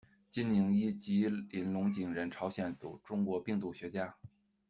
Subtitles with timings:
[0.31, 4.15] 金宁一，吉林龙井人，朝鲜族，中国病毒学家。